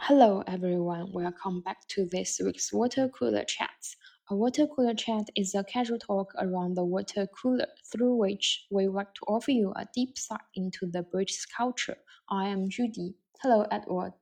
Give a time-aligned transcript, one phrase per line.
[0.00, 3.96] Hello everyone, welcome back to this week's Water Cooler Chats.
[4.30, 8.88] A water cooler chat is a casual talk around the water cooler through which we
[8.88, 11.96] want to offer you a deep sight into the British culture.
[12.28, 13.14] I am Judy.
[13.40, 14.12] Hello Edward.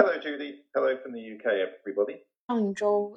[0.00, 0.64] Hello Judy.
[0.74, 2.24] Hello from the UK, everybody.
[2.48, 3.16] 上一周，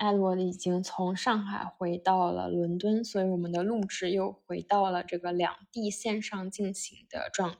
[0.00, 7.58] Edward 已经从上海回到了伦敦，所以我们的录制又回到了这个两地线上进行的状态。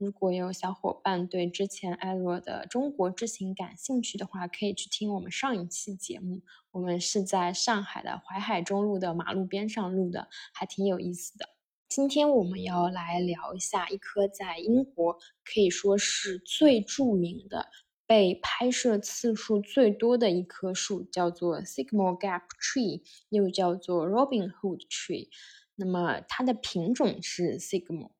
[0.00, 6.40] 如果有小伙伴对之前艾洛的中国之行感兴趣的话，可以去听我们上一期节目。
[6.70, 11.50] 我们是在上海的淮海中路的马路边上录的，还挺有意思的。
[11.86, 17.68] 今天我们要来聊一下一棵在英国可以说是最著名的、
[18.06, 25.28] 被拍摄次数最多的一棵树，叫做 Sycamore Gap Tree，又叫做 Robin Hood Tree。
[25.76, 28.12] 那么它的品种是 Sycamore。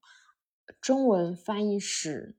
[0.81, 2.35] 中文翻译是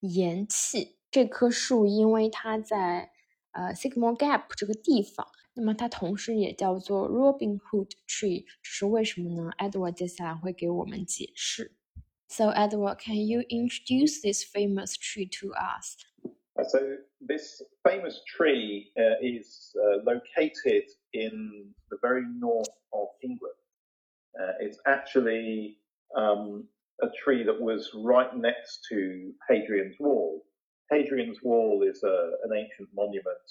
[0.00, 0.96] 岩气。
[1.10, 3.10] 这棵树因为它在
[3.52, 9.50] 呃 Sycamore Gap 这个地方，那么它同时也叫做 Robin Hood Tree，这是为什么呢？
[9.58, 11.72] Edward 接下来会给我们解释。
[12.28, 15.96] So Edward, can you introduce this famous tree to us?
[16.70, 16.78] So
[17.26, 23.56] this famous tree uh, is uh, located in the very north of England.
[24.38, 25.78] Uh, it's actually
[26.14, 26.68] um,
[27.01, 30.41] a tree that was right next to Hadrian's Wall.
[30.91, 33.49] Hadrian's Wall is a, an ancient monument,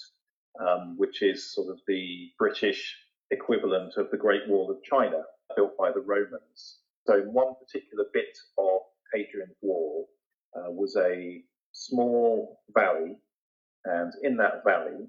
[0.59, 2.95] um, which is sort of the British
[3.31, 5.23] equivalent of the Great Wall of China,
[5.55, 6.79] built by the Romans.
[7.05, 8.81] So, one particular bit of
[9.13, 10.07] Hadrian's Wall
[10.55, 13.17] uh, was a small valley,
[13.85, 15.07] and in that valley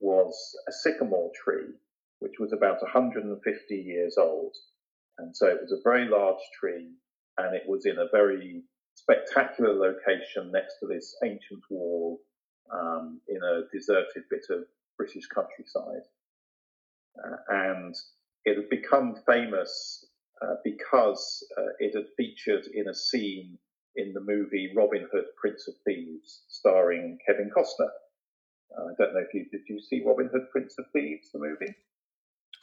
[0.00, 0.34] was
[0.68, 1.74] a sycamore tree,
[2.20, 4.54] which was about 150 years old.
[5.18, 6.88] And so it was a very large tree
[7.42, 8.62] and it was in a very
[8.94, 12.20] spectacular location next to this ancient wall
[12.72, 14.64] um, in a deserted bit of
[14.96, 16.06] British countryside.
[17.18, 17.94] Uh, and
[18.44, 20.06] it had become famous
[20.42, 23.58] uh, because uh, it had featured in a scene
[23.96, 27.90] in the movie Robin Hood, Prince of Thieves, starring Kevin Costner.
[28.76, 31.38] Uh, I don't know if you did you see Robin Hood, Prince of Thieves, the
[31.38, 31.74] movie?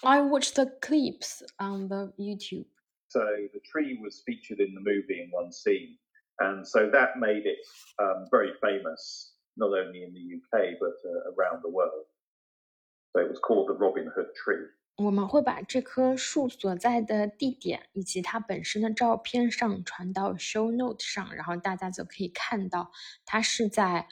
[0.03, 2.65] I watched the clips on the YouTube.
[3.08, 3.20] So
[3.52, 5.98] the tree was featured in the movie in one scene.
[6.40, 7.64] And so that made it
[8.02, 12.06] um, very famous, not only in the UK, but uh, around the world.
[13.12, 14.66] So it was called the Robin Hood tree.
[14.96, 22.92] 我们会把这棵树所在的地点以及它本身的照片上传到 show note 上，然后大家就可以看到
[23.24, 24.06] 它是在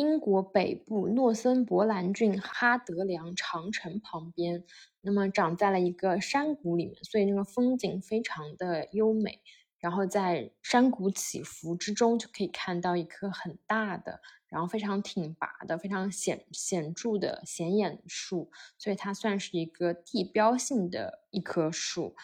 [0.00, 4.64] 英国北部诺森伯兰郡哈德良长城旁边，
[5.02, 9.42] 那么长在了一个山谷里面，所以那个风景非常的优美。
[9.78, 22.16] 然后在山谷起伏之中，就可以看到一棵很大的，然后非常挺拔的、非常显显著的显眼树，所以它算是一个地标性的一棵树。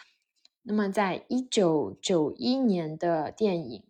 [0.63, 3.81] 那么在一九九一年的电影《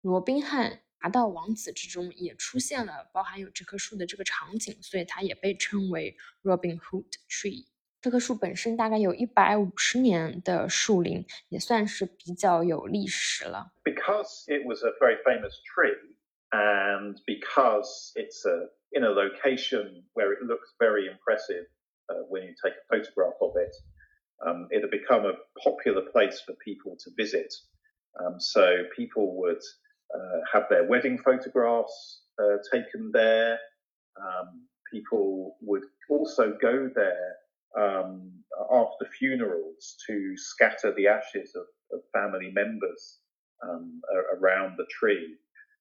[0.00, 0.72] 罗宾汉》。
[1.02, 7.66] 侠盗王子之中也出现了包含有这棵树的这个场景，所以它也被称为 Robin Hood Tree。
[8.02, 13.72] 这棵树本身大概有一百五十年的树龄，也算是比较有历史了。
[13.84, 16.16] Because it was a very famous tree,
[16.50, 21.66] and because it's a in a location where it looks very impressive
[22.08, 23.74] uh, when you take a photograph of it,
[24.44, 27.52] um, it had become a popular place for people to visit.
[28.18, 29.62] Um, so people would
[30.14, 33.58] uh, have their wedding photographs uh, taken there.
[34.20, 37.36] Um, people would also go there
[37.78, 38.32] um,
[38.72, 43.18] after funerals to scatter the ashes of, of family members
[43.62, 44.00] um,
[44.38, 45.36] around the tree.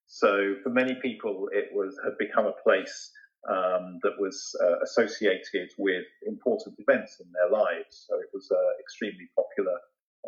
[0.08, 3.12] So for many people, it was had become a place
[3.50, 8.06] um, that was uh, associated with important events in their lives.
[8.08, 9.78] So it was uh, extremely popular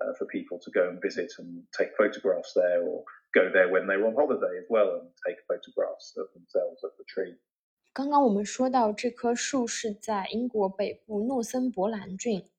[0.01, 3.03] uh, for people to go and visit and take photographs there or
[3.33, 6.95] go there when they were on holiday as well and take photographs of themselves at
[6.97, 7.37] the tree.
[7.93, 12.49] 刚刚我们说到这棵树是在英国北部诺森伯兰郡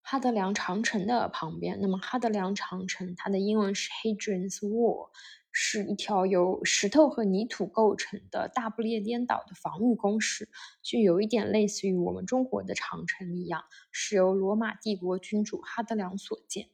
[0.00, 1.78] 哈德良长城的旁边。
[1.82, 5.10] 那么哈德良长城它的英文是 Hadrian's Wall，
[5.52, 10.48] 是一条由石头和泥土构成的大不列颠岛的防御工事，
[10.82, 16.70] 就有一点类似于我们中国的长城一样，是由罗马帝国君主哈德良所建。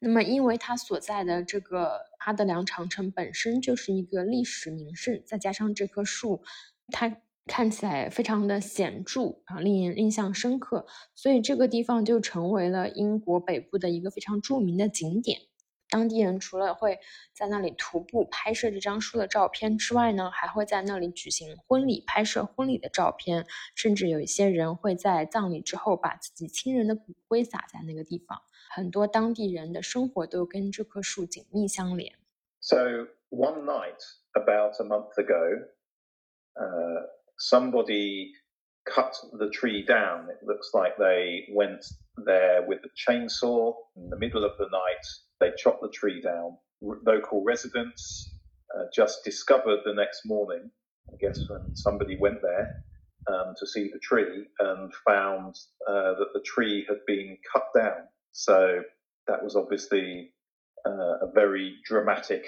[0.00, 6.42] 那么，因为它所在的这个哈德良长城本身就是一个历史名胜，再加上这棵树，
[6.92, 15.40] 它看起来非常的显著啊，令人印象深刻，所以这个地方就成为了英国北部的一个非常著名的景点。
[15.90, 16.98] 当地人除了会
[17.34, 28.42] 在那里徒步拍摄这张树的照片之外呢，还会在那里举行婚礼，拍摄婚礼的照片，甚至有一些人会在葬礼之后把自己亲人的骨灰撒在那个地方。
[28.69, 32.13] 很多当地人的生活都跟这棵树紧密相连。
[32.59, 33.99] So one night,
[34.33, 35.67] about a month ago,
[36.55, 37.07] uh,
[37.37, 38.31] somebody
[38.85, 40.29] cut the tree down.
[40.29, 41.85] It looks like they went
[42.25, 45.05] there with a chainsaw in the middle of the night.
[45.39, 46.57] They chopped the tree down.
[46.81, 48.33] Local residents
[48.75, 50.69] uh, just discovered the next morning,
[51.11, 52.83] I guess, when somebody went there
[53.27, 55.55] um, to see the tree and found
[55.87, 58.07] uh, that the tree had been cut down.
[58.31, 58.83] So
[59.27, 60.33] that was obviously
[60.85, 62.45] uh, a very dramatic,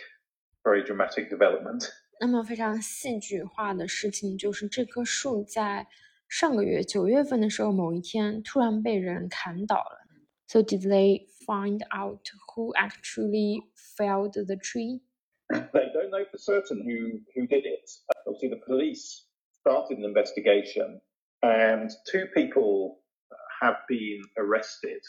[0.63, 1.91] very dramatic development.
[2.19, 5.87] 那么非常戏剧化的事情就是，这棵树在
[6.27, 10.05] 上个月九月份的时候，某一天突然被人砍倒了。
[10.47, 12.21] So did they find out
[12.55, 15.01] who actually felled the tree?
[15.49, 17.89] They don't know for certain who who did it.
[18.25, 19.25] Obviously, the police
[19.59, 21.01] started an investigation,
[21.41, 23.01] and two people
[23.61, 25.01] have been arrested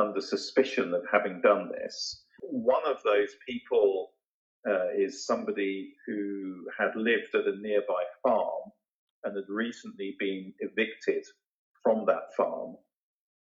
[0.00, 2.24] under suspicion of having done this.
[2.40, 4.12] One of those people
[4.68, 8.72] uh, is somebody who had lived at a nearby farm
[9.24, 11.24] and had recently been evicted
[11.82, 12.76] from that farm.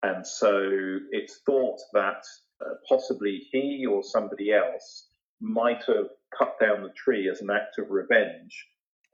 [0.02, 0.70] And so
[1.10, 2.22] it's thought that
[2.64, 5.08] uh, possibly he or somebody else
[5.40, 8.66] might have cut down the tree as an act of revenge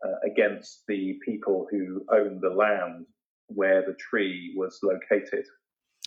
[0.04, 3.06] uh, against the people who owned the land
[3.48, 5.46] where the tree was located.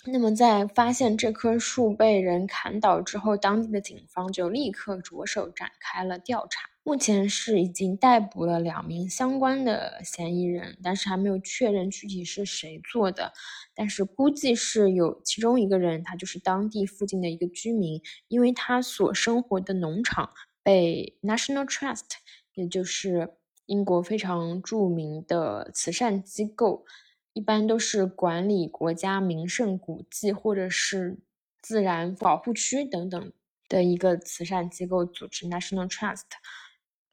[0.07, 6.69] 那么，在发现这棵树被人砍倒之后，当地的警方就立刻着手展开了调查。
[6.83, 13.33] 目前是已经逮捕了两名相关的嫌疑人，但是还没有确认具体是谁做的。
[13.73, 20.29] 但是估计是有其中一个人，他就是当地附近的一个居民，因为他所生活的农场
[20.61, 22.03] 被 National Trust，
[22.53, 23.33] 也就是
[23.65, 26.85] 英国非常著名的慈善机构。
[27.35, 31.17] 一般都是管理国家名胜古迹或者是
[31.61, 33.33] 自然保护区等等
[33.67, 36.21] 的一个慈善机构组织 National Trust，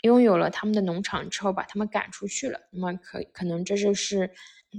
[0.03, 2.61] 拥有了他们的农场之后，把他们赶出去了。
[2.71, 4.31] 那么可可能这就是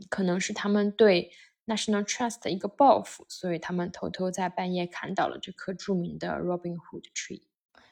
[0.10, 1.30] 可能是他们对
[1.66, 7.42] National Trust 的一个报复，所以他们偷偷在半夜砍倒了这棵著名的 Robin Hood tree。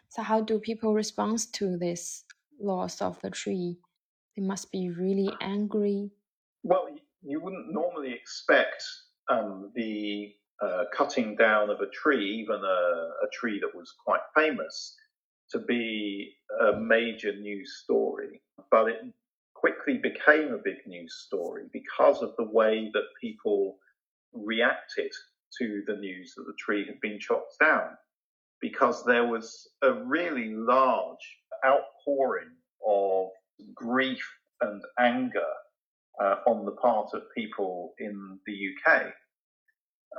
[0.08, 2.24] So how do people respond to this
[2.58, 3.80] loss of the tree?
[4.38, 6.12] They must be really angry.
[7.24, 8.84] You wouldn't normally expect
[9.30, 14.22] um, the uh, cutting down of a tree, even a, a, tree that was quite
[14.36, 14.96] famous,
[15.50, 18.42] to be a major news story.
[18.70, 19.02] But it
[19.56, 23.78] quickly became a big news story because of the way that people
[24.34, 25.12] reacted
[25.60, 27.90] to the news that the tree had been chopped down.
[28.60, 32.56] Because there was a really large outpouring
[32.88, 33.30] of
[33.76, 34.24] grief
[34.62, 35.42] and anger
[36.22, 39.14] uh, on the part of people in the UK.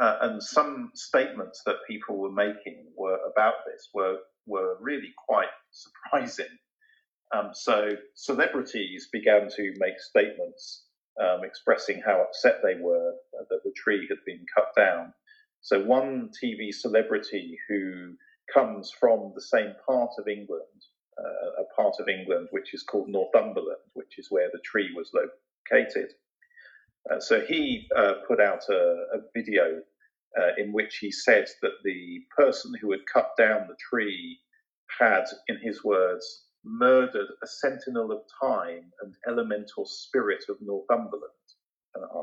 [0.01, 4.17] Uh, and some statements that people were making were about this were
[4.47, 6.59] were really quite surprising.
[7.35, 10.85] Um, so celebrities began to make statements
[11.21, 13.13] um, expressing how upset they were
[13.49, 15.13] that the tree had been cut down.
[15.61, 18.15] So one TV celebrity who
[18.53, 20.79] comes from the same part of England,
[21.19, 25.11] uh, a part of England which is called Northumberland, which is where the tree was
[25.15, 25.39] located
[25.71, 26.13] located.
[27.11, 28.75] Uh, so he uh, put out a,
[29.15, 29.81] a video
[30.39, 34.39] uh, in which he said that the person who had cut down the tree
[34.99, 41.33] had, in his words, murdered a sentinel of time and elemental spirit of Northumberland.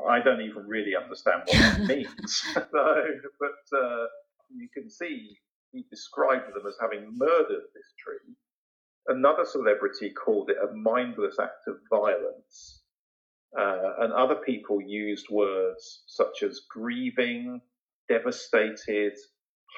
[0.08, 4.06] I don't even really understand what that means, but uh,
[4.50, 5.38] you can see
[5.72, 8.34] he described them as having murdered this tree.
[9.06, 12.79] Another celebrity called it a mindless act of violence.
[13.57, 17.61] Uh, and other people used words such as grieving,
[18.09, 19.13] devastated,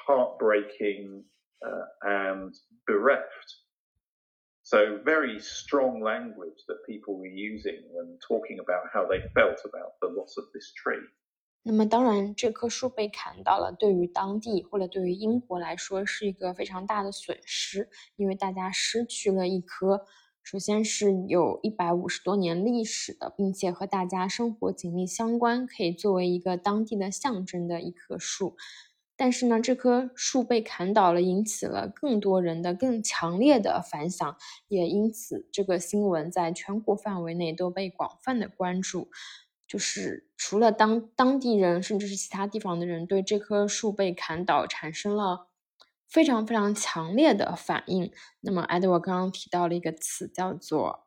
[0.07, 1.23] heartbreaking,
[1.63, 2.55] uh, and
[2.87, 3.63] bereft.
[4.63, 9.93] So, very strong language that people were using when talking about how they felt about
[10.01, 11.05] the loss of this tree.
[11.63, 20.05] 那么，当然，这棵树被砍倒了，对于当地或者对于英国来说是一个非常大的损失，因为大家失去了一棵
[20.42, 28.56] 首先是有一百五十多年历史的，并且和大家生活紧密相关，可以作为一个当地的象征的一棵树。
[29.16, 39.08] 但是呢，这棵树被砍倒了，引起了更多人的更强烈的反响，也因此这个新闻在全国范围内都被广泛的关注。
[39.68, 45.51] 就是除了当当地人，甚至是其他地方的人对这棵树被砍倒产生了。
[46.12, 48.12] 非常非常强烈的反应。
[48.40, 51.06] 那么，Edward 刚刚提到了一个词，叫做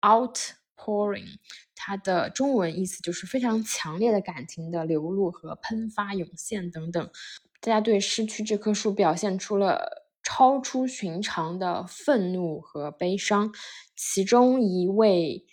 [0.00, 1.38] outpouring，
[1.76, 7.10] 它的中文意思就是非常强烈的感情的流露和喷发、涌现等等。
[7.60, 13.52] 大家对失去这棵树表现出了超出寻常的愤怒和悲伤。
[13.94, 15.46] 其中一位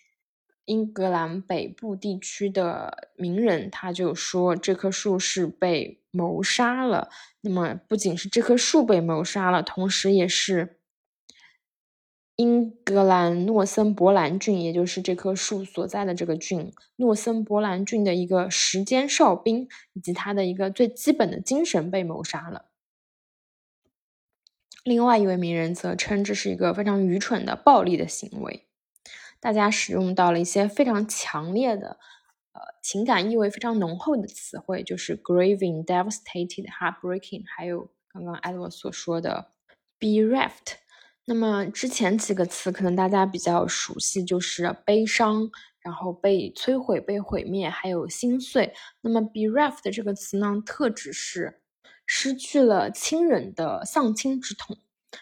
[0.65, 7.09] 英格兰北部地区的名人，他就说这棵树是被谋杀了。
[7.41, 10.79] 那么，不仅是这棵树被谋杀了，同时也是
[12.35, 22.65] 英格兰诺森伯兰郡，也就是这棵树所在的这个郡诺森伯兰郡的一个时间哨兵，以及他的一个最基本的精神被谋杀了。
[24.83, 28.67] 另外一位名人则称这是一个非常愚蠢的暴力的行为。
[29.39, 31.99] 大家使用到了一些非常强烈的。
[32.87, 39.51] 情感意味非常浓厚的词汇就是 grieving、devastated、heartbreaking，还有刚刚 Edward 所说的
[39.99, 40.75] bereft。
[41.25, 45.51] 那么之前几个词可能大家比较熟悉，就是悲伤，
[45.81, 48.73] 然后被摧毁、被毁灭，还有心碎。
[49.01, 51.59] 那么 bereft 这个词呢，特指是
[52.05, 54.77] 失去了亲人的丧亲之痛。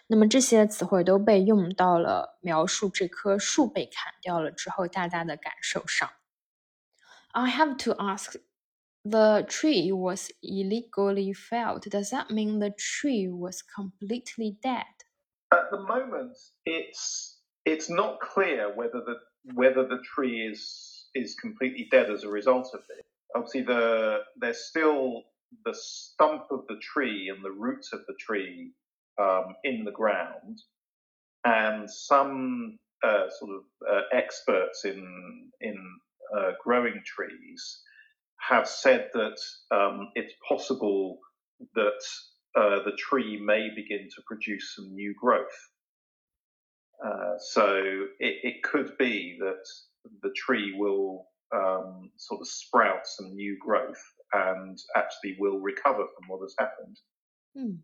[0.05, 6.07] 那么这些词汇都被用到了描述这棵树被砍掉了之后大家的感受上。
[7.35, 8.35] I have to ask
[9.03, 11.83] the tree was illegally felled.
[11.83, 14.85] Does that mean the tree was completely dead?
[15.53, 19.15] At the moment, it's it's not clear whether the
[19.53, 23.05] whether the tree is is completely dead as a result of it.
[23.35, 25.23] Obviously, the there's still
[25.65, 28.71] the stump of the tree and the roots of the tree
[29.21, 30.61] um, in the ground,
[31.45, 35.77] and some uh, sort of uh, experts in in
[36.37, 37.81] uh, growing trees
[38.39, 39.37] have said that
[39.71, 41.19] um, it's possible
[41.73, 42.01] that
[42.55, 45.69] uh, the tree may begin to produce some new growth.
[47.03, 47.81] Uh, so
[48.19, 49.63] it, it, could be that
[50.23, 54.01] the tree will um, sort of sprout some new growth
[54.33, 56.97] and actually will recover from what has happened.
[57.57, 57.75] Hmm.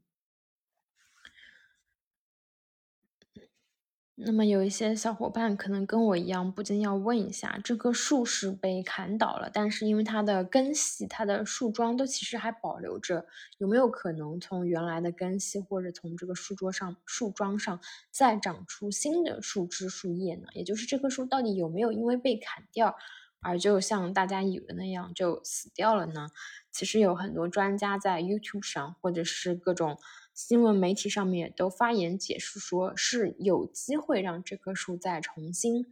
[4.24, 13.26] 那么有一些小伙伴可能跟我一样，不禁要问一下：这棵树是被砍倒了，但是因为它的根系、它的树桩都其实还保留着，
[13.58, 17.80] 有没有可能从原来的根系或者从这个树桩上、树桩上
[18.12, 20.48] 再长出新的树枝、树叶呢？
[20.54, 22.96] 也就是这棵树到底有没有因为被砍掉
[23.42, 26.30] 而就像大家以为那样就死掉了呢？
[26.72, 29.98] 其实有很多专家在 YouTube 上或者是各种。
[30.35, 35.87] 新闻媒体上面都发言解释说，是有机会让这棵树再重新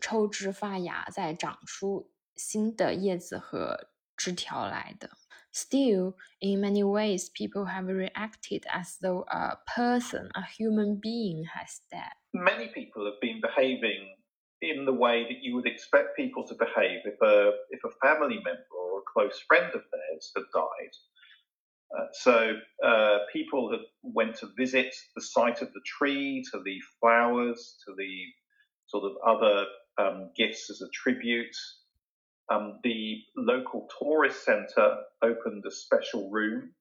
[0.00, 5.10] 抽枝发芽，再长出新的叶子和枝条来的。
[5.50, 12.12] Still, in many ways, people have reacted as though a person, a human being, has died.
[12.32, 14.18] Many people have been behaving
[14.60, 18.36] in the way that you would expect people to behave if a if a family
[18.44, 20.94] member or a close friend of theirs had died.
[21.97, 22.53] Uh, so
[22.85, 27.93] uh, people have went to visit the site of the tree, to the flowers, to
[27.97, 28.23] the
[28.87, 29.65] sort of other
[29.97, 31.55] um, gifts as a tribute.
[32.51, 36.71] Um, the local tourist centre opened a special room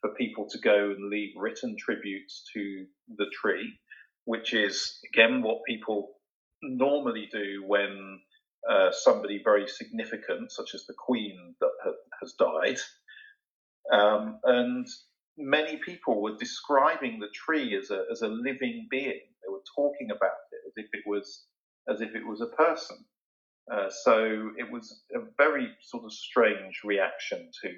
[0.00, 2.86] for people to go and leave written tributes to
[3.16, 3.72] the tree,
[4.24, 6.10] which is again what people
[6.62, 8.20] normally do when
[8.68, 11.70] uh, somebody very significant, such as the Queen, that
[12.20, 12.78] has died.
[13.91, 14.87] Um, and
[15.37, 19.21] many people were describing the tree as a, as a living being.
[19.41, 21.45] They were talking about it as if it was
[21.87, 23.05] as if it was a person.
[23.71, 27.69] Uh, so it was a very sort of strange reaction to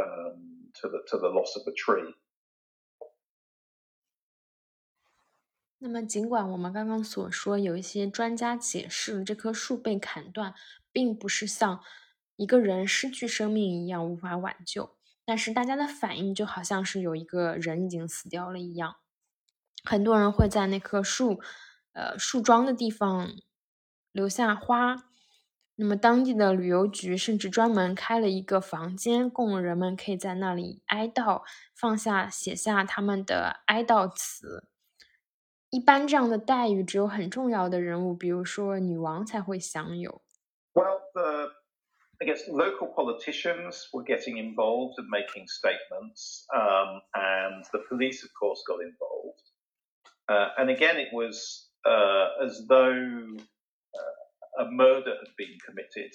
[0.00, 2.14] um, to the to the loss of a tree.
[5.82, 10.54] 那么，尽管我们刚刚所说，有一些专家解释这棵树被砍断，
[10.92, 11.82] 并不是像
[12.36, 14.94] 一个人失去生命一样无法挽救，
[15.25, 18.97] 但是大家的反应就好像是有一个人已经死掉了一样，
[19.83, 21.41] 很多人会在那棵树，
[21.93, 23.31] 呃，树桩的地方
[24.11, 25.09] 留下花。
[25.77, 31.41] 那么当地的旅游局甚至专门开了一个房间，供人们可以在那里哀悼，
[31.75, 34.69] 放下写下他们的哀悼词。
[35.69, 40.21] 一般这样的待遇只有很重要的人物，比如说女王才会享有。
[42.21, 48.63] I guess local politicians were getting involved and making statements, um, and the police, of course,
[48.67, 49.41] got involved.
[50.29, 53.35] Uh, and again, it was uh, as though
[53.95, 56.11] uh, a murder had been committed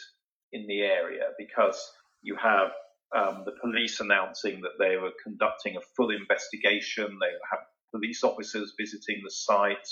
[0.53, 1.93] in the area because
[2.23, 2.71] you have
[3.15, 7.19] um, the police announcing that they were conducting a full investigation.
[7.21, 7.61] They have
[7.93, 9.89] police officers visiting the site,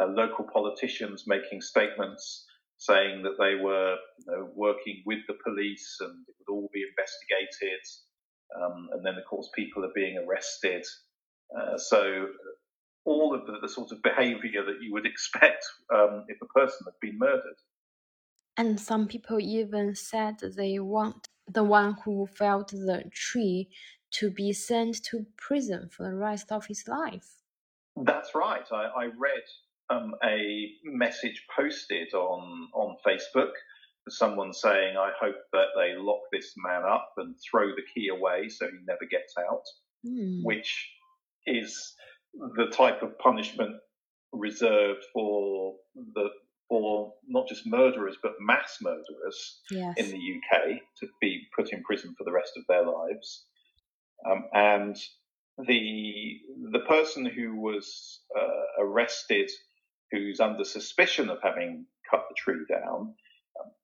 [0.00, 2.46] uh, local politicians making statements
[2.78, 6.84] saying that they were you know, working with the police and it would all be
[6.88, 7.80] investigated.
[8.54, 10.84] Um, and then, of course, people are being arrested.
[11.56, 12.28] Uh, so,
[13.04, 15.64] all of the, the, sort of behavior that you would expect
[15.94, 17.56] um, if a person had been murdered.
[18.56, 23.68] And some people even said they want the one who felled the tree
[24.12, 27.36] to be sent to prison for the rest of his life.
[27.96, 28.66] That's right.
[28.72, 29.46] I, I read
[29.90, 33.52] um, a message posted on on Facebook
[34.08, 38.48] someone saying, "I hope that they lock this man up and throw the key away
[38.48, 39.64] so he never gets out,"
[40.06, 40.42] mm.
[40.42, 40.90] which
[41.46, 41.94] is
[42.56, 43.76] the type of punishment
[44.32, 45.74] reserved for
[46.14, 46.28] the
[46.68, 49.94] for not just murderers but mass murderers yes.
[49.96, 53.46] in the UK to be put in prison for the rest of their lives.
[54.28, 54.96] Um, and
[55.58, 56.40] the
[56.72, 59.50] the person who was uh, arrested,
[60.12, 63.14] who's under suspicion of having cut the tree down,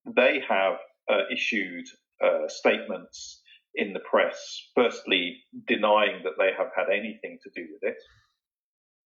[0.07, 0.77] they have
[1.11, 1.87] uh, issued
[2.23, 3.43] uh, statements
[3.75, 4.69] in the press.
[4.75, 7.97] Firstly, denying that they have had anything to do with it,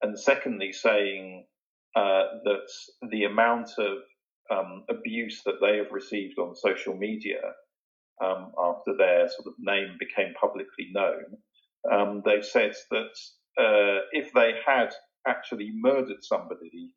[0.02, 1.46] and secondly, saying
[1.94, 2.68] uh, that
[3.10, 3.98] the amount of
[4.50, 7.40] um, abuse that they have received on social media
[8.22, 11.24] um, after their sort of name became publicly known,
[11.90, 13.10] um, they've said that
[13.58, 14.92] uh, if they had
[15.26, 16.92] actually murdered somebody,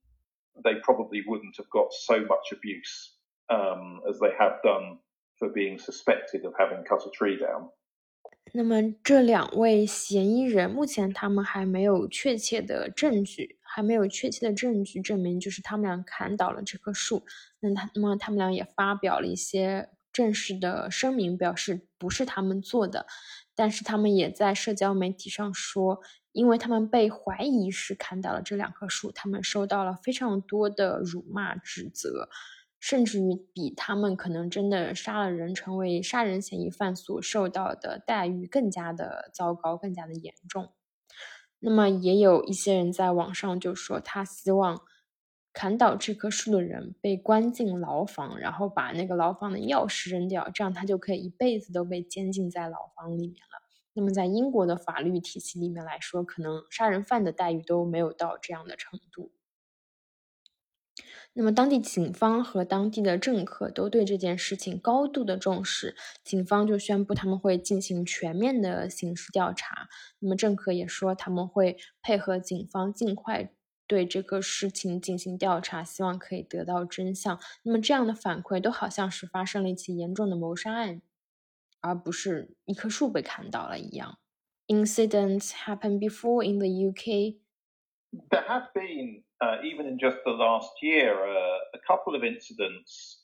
[0.63, 3.15] they probably wouldn't have got so much abuse
[3.49, 4.99] um, as they have done
[5.37, 7.71] for being suspected of having cut a tree down.
[8.51, 17.25] 那么这两位嫌疑人目前他们还没有确切的证据，还没有确切的证据证明就是他们俩砍倒了这棵树。
[17.59, 23.05] 那他那么他们俩也发表了一些正式的声明，表示不是他们做的。
[23.53, 32.29] 但是他们也在社交媒体上说，因为他们被怀疑是砍倒了这两棵树，他们受到了非常多的辱骂指责。
[32.81, 40.71] 甚至于比他们可能真的杀了人，成为杀人嫌疑犯所受到的待遇更加的糟糕，更加的严重。
[41.59, 44.79] 那么也有一些人在网上就说，他希望
[45.51, 53.68] 砍倒这棵树的人被关进牢房，然后把那个牢房的钥匙扔掉，这样他就可以一辈子都被监禁在牢房里面了。
[53.93, 59.31] 那么在英国的法律体系里面来说，可能杀人犯的待遇都没有到这样的程度。
[61.33, 65.95] 那么，当地警方和当地的政客都对这件事情高度的重视。
[66.23, 69.87] 警方就宣布他们会进行全面的刑事调查。
[70.19, 73.53] 那么，政客也说他们会配合警方尽快
[73.87, 77.39] 对这个事情进行调查，希望可以得到真相。
[77.63, 81.01] 那么，这样的反馈都好像是发生了一起严重的谋杀案，
[81.80, 84.18] 而不是一棵树被砍倒了一样。
[84.68, 87.36] Incidents happened before in the UK.
[88.30, 89.24] There have been.
[89.44, 93.22] uh, even in just the last year, uh, a couple of incidents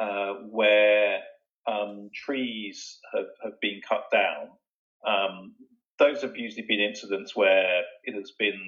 [0.00, 1.20] uh, where
[1.66, 4.48] um, trees have, have been cut down.
[5.06, 5.54] Um,
[5.98, 8.60] those have usually been incidents where it has been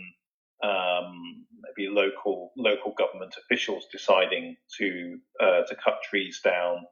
[0.62, 6.84] um, maybe local local government officials deciding to uh, to cut trees down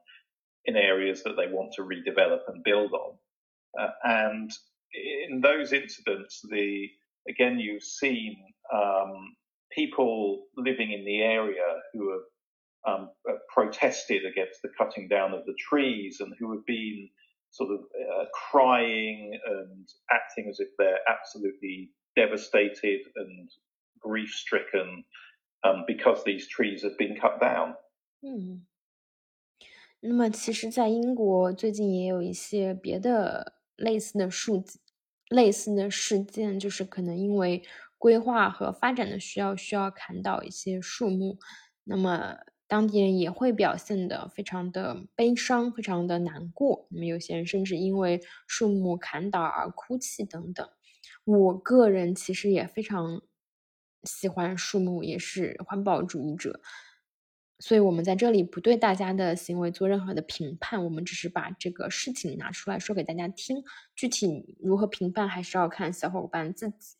[0.64, 3.14] in areas that they want to redevelop and build on.
[3.78, 4.50] Uh, and
[5.30, 6.88] in those incidents, the
[7.28, 8.36] again you've seen
[8.72, 9.34] um,
[9.72, 15.44] people living in the area who have um, uh, protested against the cutting down of
[15.44, 17.08] the trees and who have been
[17.50, 23.50] sort of uh, crying and acting as if they're absolutely devastated and
[24.00, 25.04] grief stricken
[25.64, 27.74] um, because these trees have been cut down.
[28.22, 28.66] 嗯，
[30.00, 34.64] 那么其实，在英国最近也有一些别的类似的数
[35.28, 37.62] 类似的事件，就是可能因为
[37.98, 41.38] 规划和发展的需要需要砍倒一些树木，
[41.82, 42.36] 那么
[42.68, 46.86] 当地人也会表现的非常的悲伤，非常的难过。
[46.90, 50.68] 那么有些人甚至因为树木砍倒而哭泣等等。
[51.24, 53.20] 我个人其实也非常
[54.04, 56.60] 喜欢树木，也是环保主义者，
[57.59, 63.63] 所以我们在这里不对大家的行为做任何的评判，我们只是把这个事情拿出来说给大家听。
[63.95, 66.97] 具体如何评判，还是要看小伙伴自己。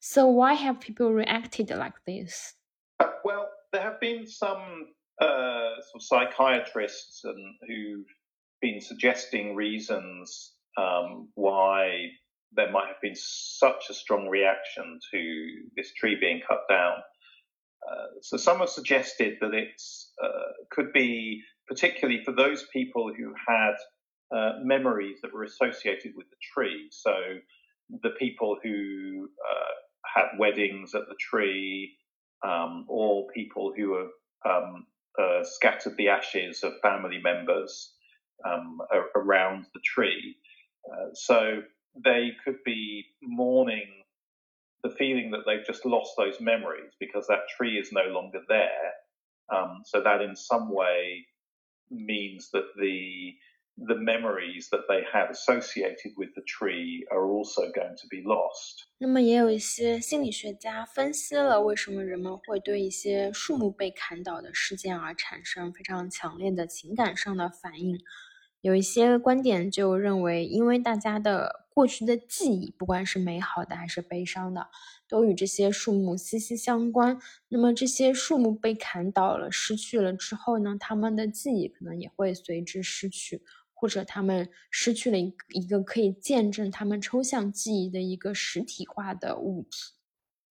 [0.00, 2.54] So why have people reacted like this?
[2.98, 8.06] Uh, well, there have been some uh, sort of psychiatrists and who've
[8.60, 12.10] been suggesting reasons um, why
[12.50, 16.94] there might have been such a strong reaction to this tree being cut down.
[17.89, 19.81] Uh, so some have suggested that it
[20.23, 23.75] uh, could be particularly for those people who had
[24.35, 26.87] uh, memories that were associated with the tree.
[26.91, 27.13] So
[28.03, 31.95] the people who uh, had weddings at the tree,
[32.45, 34.85] um, or people who have um,
[35.19, 37.93] uh, scattered the ashes of family members
[38.45, 38.79] um,
[39.15, 40.37] around the tree.
[41.13, 41.63] So
[42.03, 43.96] they could be mourning
[44.82, 48.92] the feeling that they've just lost those memories because that tree is no longer there.
[49.54, 51.26] Um, so that in some way
[51.90, 53.34] means that the
[53.78, 58.86] the memories that they had associated with the tree are also going to be lost.
[58.98, 67.98] 那么也有一些心理学家分析了为什么人们会对一些树木被砍倒的事件而产生非常强烈的情感上的反应。
[68.67, 74.67] 有一些观点就认为，因为大家的过去的记忆，不管是美好的还是悲伤的，
[75.07, 77.17] 都与这些树木息息相关。
[77.47, 83.41] 那么这些树木被砍倒了、失去了之后呢，他们的记忆可能也会随之失去。
[83.79, 89.93] 或者他们失去了一一个可以见证他们抽象记忆的一个实体化的物体。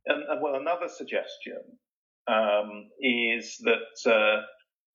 [0.04, 1.80] And, well, another suggestion
[2.28, 3.82] um, is that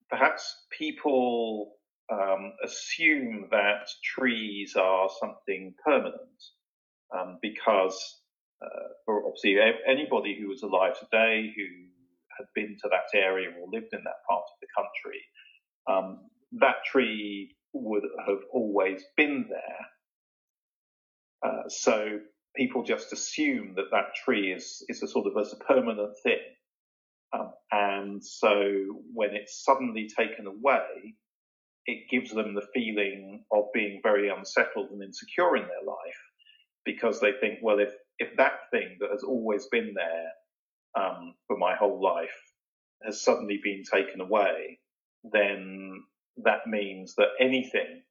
[0.08, 1.76] perhaps people
[2.12, 6.42] um, assume that trees are something permanent
[7.16, 8.20] um, because,
[8.62, 9.56] uh, for obviously
[9.88, 11.64] anybody who was alive today who
[12.38, 15.20] had been to that area or lived in that part of the country,
[15.90, 16.18] um,
[16.60, 19.86] that tree would have always been there.
[21.50, 22.18] Uh, so
[22.54, 26.38] people just assume that that tree is, is a sort of as a permanent thing.
[27.32, 28.52] Um, and so
[29.14, 31.14] when it's suddenly taken away,
[31.86, 36.20] it gives them the feeling of being very unsettled and insecure in their life
[36.84, 41.56] because they think, well, if, if that thing that has always been there um, for
[41.56, 42.28] my whole life
[43.04, 44.78] has suddenly been taken away,
[45.24, 46.02] then
[46.44, 48.02] that means that anything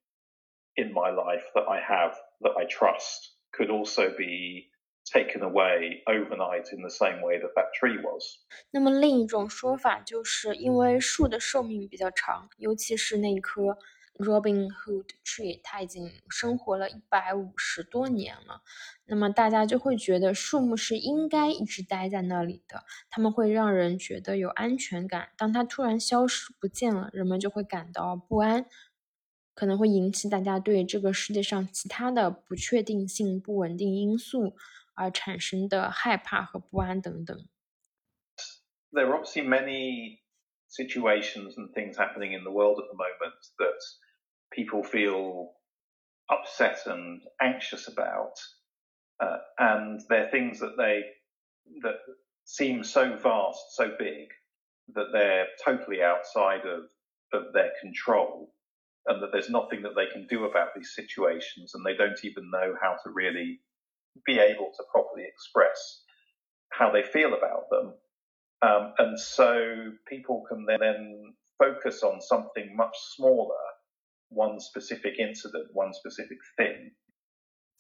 [0.78, 4.68] in my life that I have that I trust could also be
[5.12, 8.40] taken away overnight in the same way that that tree was.
[8.72, 13.78] 那么另一种说法就是因为树的寿命比较长，尤其是那棵
[14.18, 18.62] Robin Hood Tree，它已经生活了一百五十多年了。
[19.06, 25.30] 那么大家就会觉得树木是应该一直待在那里的，它们会让人觉得有安全感。
[25.38, 28.66] 当它突然消失不见了，人们就会感到不安，
[29.56, 34.56] 可能会引起大家对这个世界上其他的不确定性、不稳定因素
[34.95, 37.49] 而产生的害怕和不安等等。
[38.93, 40.21] There are obviously many
[40.69, 43.81] situations and things happening in the world at the moment that
[44.51, 45.55] people feel
[46.31, 48.35] upset and anxious about,
[49.21, 51.05] uh, and they're things that they
[51.83, 51.99] that
[52.45, 54.29] seem so vast, so big
[54.95, 56.89] that they're totally outside of
[57.33, 58.55] of their control,
[59.07, 62.51] and that there's nothing that they can do about these situations, and they don't even
[62.51, 63.61] know how to really
[64.26, 66.04] be able to properly express
[66.72, 67.94] how they feel about them.
[68.62, 73.56] Um, and so people can then focus on something much smaller
[74.32, 76.92] one specific incident, one specific thing,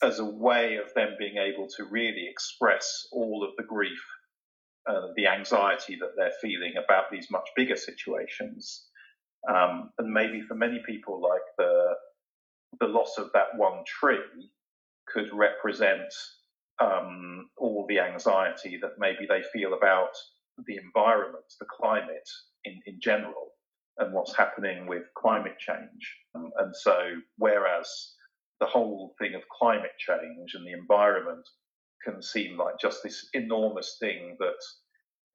[0.04, 4.04] as a way of them being able to really express all of the grief,
[4.90, 8.86] uh, the anxiety that they're feeling about these much bigger situations.
[9.50, 11.94] Um, and maybe for many people, like the
[12.80, 14.18] the loss of that one tree
[15.14, 16.14] could represent
[16.80, 20.12] um, all the anxiety that maybe they feel about
[20.66, 22.30] the environment, the climate
[22.66, 23.52] in, in general
[23.98, 26.18] and what's happening with climate change.
[26.36, 26.98] Um, and so,
[27.38, 27.88] whereas
[28.60, 31.48] the whole thing of climate change and the environment
[32.04, 34.62] can seem like just this enormous thing that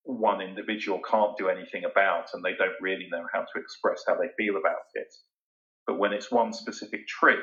[0.04, 4.14] one individual can't do anything about and they don't really know how to express how
[4.14, 5.12] they feel about it.
[5.86, 7.34] But when it's one specific tree,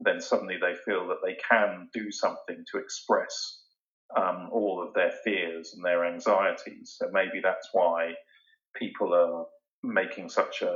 [0.00, 3.62] then suddenly they feel that they can do something to express
[4.16, 6.96] um, all of their fears and their anxieties.
[6.98, 8.14] So maybe that's why
[8.76, 9.46] people are
[9.82, 10.74] making such a,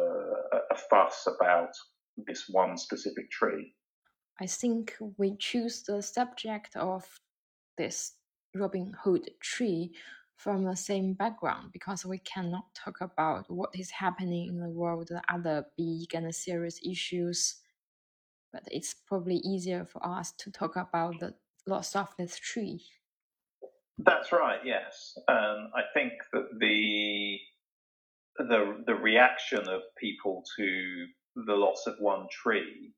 [0.70, 1.70] a fuss about
[2.16, 3.74] this one specific tree.
[4.40, 7.04] I think we choose the subject of
[7.78, 8.14] this
[8.54, 9.92] Robin Hood tree
[10.37, 15.11] from the same background because we cannot talk about what is happening in the world,
[15.28, 17.62] other big and serious issues.
[18.52, 21.34] But it's probably easier for us to talk about the
[21.66, 22.82] loss of this tree.
[23.98, 24.60] That's right.
[24.64, 27.38] Yes, um, I think that the
[28.38, 31.06] the the reaction of people to
[31.46, 32.92] the loss of one tree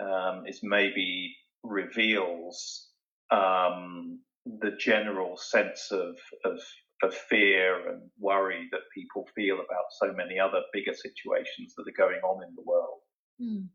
[0.00, 2.88] um, is maybe reveals
[3.30, 6.58] um, the general sense of, of
[7.02, 12.06] of fear and worry that people feel about so many other bigger situations that are
[12.06, 13.00] going on in the world.
[13.40, 13.68] Mm.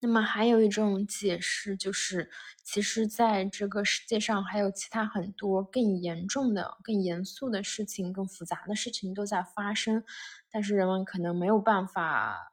[0.00, 2.30] 那么还有一种解释就是，
[2.62, 10.04] 其实在这个世界上还有其他很多更严重的、更严肃的事情、更复杂的事情都在发生，
[10.52, 12.52] 但是人们可能没有办法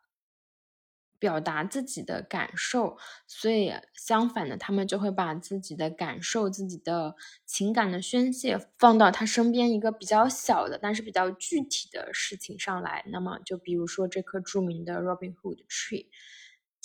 [1.19, 13.05] 表达自己的感受，所以相反的，他们就会把自己的感受、自己的情感的宣泄放到他身边一个比较小的，但是比较具体的事情上来。
[13.11, 16.07] 那么，就比如说这棵著名的 Robin Hood Tree。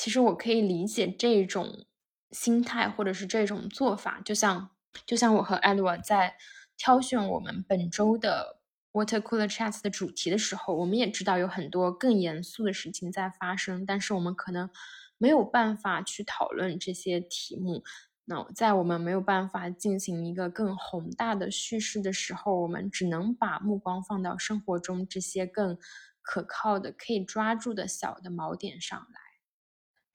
[0.01, 1.85] 其实我可以理解这种
[2.31, 4.71] 心态，或者是这种做法，就像
[5.05, 6.37] 就像我和艾洛在
[6.79, 8.61] 挑选我们本周的
[8.93, 14.71] Water Cooler Chats 的主题的时候，我们也知道有很多更严肃的事情在发生，但是我们可能
[15.19, 17.85] 没有办法去讨论这些题目。
[18.25, 25.77] 那在我们没有办法进行一个更宏大的叙事的时候，我们只能把目光放到生活中这些更
[26.23, 29.30] 可靠的、可以抓住的小的锚点上来。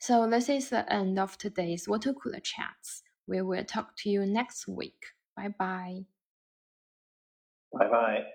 [0.05, 3.01] So this is the end of today's water cooler chats.
[3.25, 5.03] We will talk to you next week.
[5.35, 6.05] Bye bye.
[7.73, 8.34] Bye bye.